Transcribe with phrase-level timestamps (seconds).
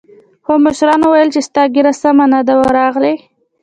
[0.45, 3.13] خو مشرانو ويل چې ستا ږيره سمه نه ده راغلې.